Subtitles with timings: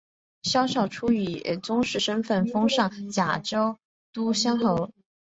[0.41, 3.77] 萧韶初以宗室身份封上甲县
[4.11, 4.89] 都乡侯。